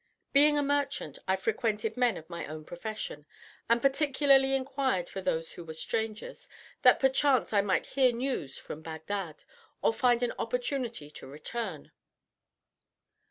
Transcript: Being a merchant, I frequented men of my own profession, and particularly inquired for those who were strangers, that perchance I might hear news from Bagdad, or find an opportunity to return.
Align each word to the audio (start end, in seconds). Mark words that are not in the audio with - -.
Being 0.33 0.57
a 0.57 0.63
merchant, 0.63 1.19
I 1.27 1.35
frequented 1.35 1.95
men 1.95 2.17
of 2.17 2.27
my 2.27 2.47
own 2.47 2.65
profession, 2.65 3.27
and 3.69 3.83
particularly 3.83 4.55
inquired 4.55 5.07
for 5.07 5.21
those 5.21 5.51
who 5.51 5.63
were 5.63 5.75
strangers, 5.75 6.49
that 6.81 6.99
perchance 6.99 7.53
I 7.53 7.61
might 7.61 7.85
hear 7.85 8.11
news 8.11 8.57
from 8.57 8.81
Bagdad, 8.81 9.43
or 9.83 9.93
find 9.93 10.23
an 10.23 10.33
opportunity 10.39 11.11
to 11.11 11.27
return. 11.27 11.91